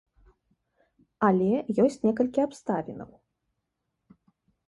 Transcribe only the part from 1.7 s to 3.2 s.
ёсць некалькі абставінаў.